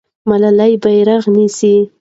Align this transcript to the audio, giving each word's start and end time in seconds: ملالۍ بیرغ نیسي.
ملالۍ 0.29 0.71
بیرغ 0.83 1.23
نیسي. 1.35 1.75